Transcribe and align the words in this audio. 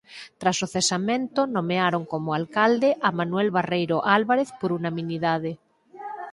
Tras 0.41 0.57
o 0.65 0.67
cesamento 0.75 1.39
nomearon 1.55 2.03
como 2.11 2.29
alcalde 2.39 2.89
a 3.07 3.09
Manuel 3.19 3.49
Barreiro 3.57 3.97
Álvarez 4.17 4.49
por 4.59 4.69
unanimidade. 4.79 5.51